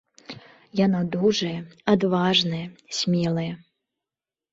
[0.85, 1.59] Яна дужая,
[1.93, 2.63] адважная,
[3.01, 3.53] смелая.